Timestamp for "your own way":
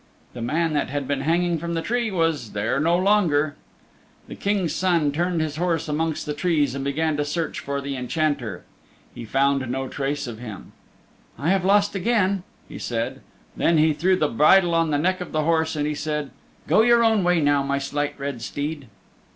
16.81-17.39